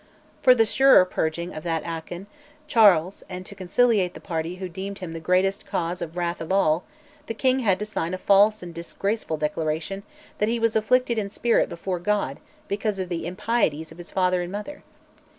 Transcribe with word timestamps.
For 0.41 0.55
the 0.55 0.65
surer 0.65 1.05
purging 1.05 1.53
of 1.53 1.61
that 1.61 1.83
Achan, 1.83 2.25
Charles, 2.65 3.21
and 3.29 3.45
to 3.45 3.53
conciliate 3.53 4.15
the 4.15 4.19
party 4.19 4.55
who 4.55 4.67
deemed 4.67 4.97
him 4.97 5.13
the 5.13 5.19
greatest 5.19 5.67
cause 5.67 6.01
of 6.01 6.17
wrath 6.17 6.41
of 6.41 6.51
all, 6.51 6.83
the 7.27 7.35
king 7.35 7.59
had 7.59 7.77
to 7.77 7.85
sign 7.85 8.15
a 8.15 8.17
false 8.17 8.63
and 8.63 8.73
disgraceful 8.73 9.37
declaration 9.37 10.01
that 10.39 10.49
he 10.49 10.57
was 10.57 10.75
"afflicted 10.75 11.19
in 11.19 11.29
spirit 11.29 11.69
before 11.69 11.99
God 11.99 12.39
because 12.67 12.97
of 12.97 13.09
the 13.09 13.27
impieties 13.27 13.91
of 13.91 13.99
his 13.99 14.09
father 14.09 14.41
and 14.41 14.51
mother"! 14.51 14.81